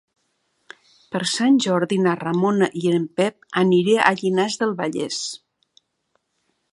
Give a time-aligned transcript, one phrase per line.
[1.15, 5.21] Per Sant Jordi na Ramona i en Pep aniré a Llinars del Vallès.